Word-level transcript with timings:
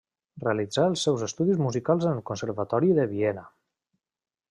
Realitzà 0.43 0.85
els 0.91 1.03
seus 1.09 1.27
estudis 1.27 1.61
musicals 1.65 2.09
en 2.09 2.17
el 2.17 2.25
Conservatori 2.33 2.93
de 3.01 3.09
Viena. 3.15 3.49